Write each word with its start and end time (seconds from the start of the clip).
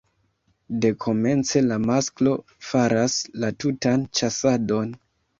Dekomence 0.83 1.59
la 1.65 1.75
masklo 1.83 2.33
faras 2.69 3.17
la 3.43 3.51
tutan 3.65 4.07
ĉasadon. 4.21 4.89